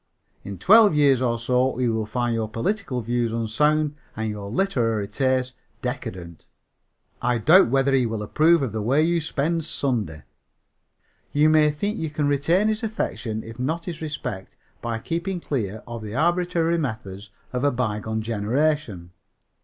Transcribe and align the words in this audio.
In 0.43 0.57
twelve 0.57 0.95
years 0.95 1.21
or 1.21 1.37
so 1.37 1.77
he 1.77 1.87
will 1.87 2.07
find 2.07 2.33
your 2.33 2.49
political 2.49 3.01
views 3.01 3.31
unsound 3.31 3.93
and 4.15 4.31
your 4.31 4.49
literary 4.49 5.07
tastes 5.07 5.53
decadent. 5.83 6.47
I 7.21 7.37
doubt 7.37 7.69
whether 7.69 7.93
he 7.93 8.07
will 8.07 8.23
approve 8.23 8.63
of 8.63 8.71
the 8.71 8.81
way 8.81 9.03
you 9.03 9.21
spend 9.21 9.63
Sunday. 9.63 10.23
"You 11.33 11.49
may 11.49 11.69
think 11.69 11.99
you 11.99 12.09
can 12.09 12.27
retain 12.27 12.67
his 12.67 12.81
affection, 12.81 13.43
if 13.43 13.59
not 13.59 13.85
his 13.85 14.01
respect, 14.01 14.57
by 14.81 14.97
keeping 14.97 15.39
clear 15.39 15.83
of 15.85 16.01
the 16.01 16.15
arbitrary 16.15 16.79
methods 16.79 17.29
of 17.53 17.63
a 17.63 17.69
bygone 17.69 18.23
generation. 18.23 19.11